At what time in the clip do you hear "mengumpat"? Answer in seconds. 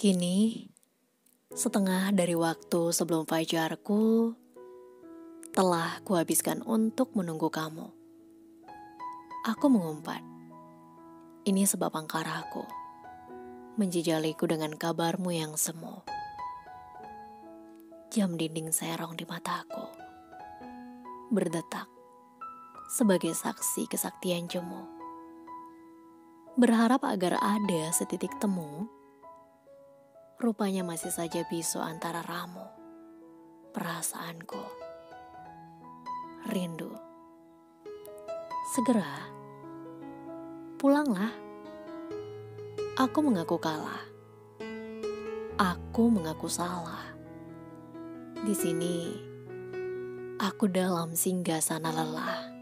9.68-10.24